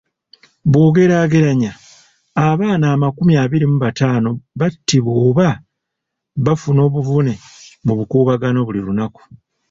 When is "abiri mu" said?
3.43-3.77